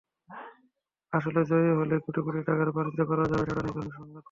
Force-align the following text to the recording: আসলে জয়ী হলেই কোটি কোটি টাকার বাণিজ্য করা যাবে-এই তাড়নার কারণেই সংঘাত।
আসলে 1.13 1.39
জয়ী 1.49 1.69
হলেই 1.79 2.01
কোটি 2.05 2.19
কোটি 2.25 2.39
টাকার 2.47 2.69
বাণিজ্য 2.75 3.01
করা 3.09 3.23
যাবে-এই 3.23 3.47
তাড়নার 3.49 3.73
কারণেই 3.75 3.95
সংঘাত। 3.97 4.19